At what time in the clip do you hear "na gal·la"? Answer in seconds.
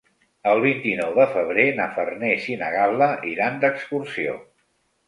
2.63-3.13